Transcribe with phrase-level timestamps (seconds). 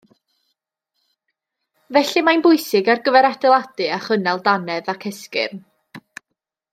[1.97, 5.65] Felly, mae'n bwysig ar gyfer adeiladu a chynnal dannedd ac esgyrn